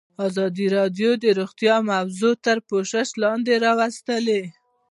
ازادي 0.27 0.67
راډیو 0.77 1.09
د 1.23 1.25
روغتیا 1.39 1.75
موضوع 1.91 2.33
تر 2.45 2.57
پوښښ 2.69 3.09
لاندې 3.23 3.53
راوستې. 3.65 4.41